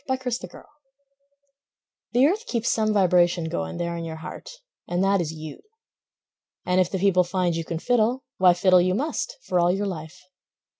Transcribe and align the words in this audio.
Fiddler 0.07 0.31
Jones 0.31 0.65
The 2.13 2.25
earth 2.25 2.47
keeps 2.47 2.71
some 2.71 2.91
vibration 2.91 3.43
going 3.49 3.77
There 3.77 3.95
in 3.95 4.03
your 4.03 4.15
heart, 4.15 4.49
and 4.87 5.03
that 5.03 5.21
is 5.21 5.31
you. 5.31 5.59
And 6.65 6.81
if 6.81 6.89
the 6.89 6.97
people 6.97 7.23
find 7.23 7.55
you 7.55 7.63
can 7.63 7.77
fiddle, 7.77 8.23
Why, 8.37 8.55
fiddle 8.55 8.81
you 8.81 8.95
must, 8.95 9.37
for 9.43 9.59
all 9.59 9.71
your 9.71 9.85
life. 9.85 10.19